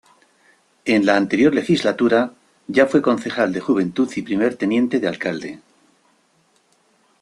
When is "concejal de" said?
3.03-3.59